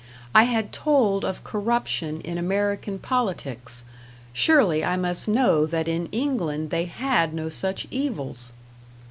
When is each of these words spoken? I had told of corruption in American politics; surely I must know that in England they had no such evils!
I 0.33 0.45
had 0.45 0.71
told 0.73 1.23
of 1.23 1.43
corruption 1.43 2.21
in 2.21 2.39
American 2.39 2.97
politics; 2.97 3.83
surely 4.33 4.83
I 4.83 4.97
must 4.97 5.27
know 5.27 5.67
that 5.67 5.87
in 5.87 6.07
England 6.07 6.71
they 6.71 6.85
had 6.85 7.35
no 7.35 7.49
such 7.49 7.85
evils! 7.91 8.51